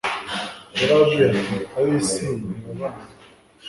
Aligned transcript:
Yarababwiye 0.79 1.27
ati 1.37 1.57
"Ab'isi 1.77 2.25
ntibabanga, 2.47 3.05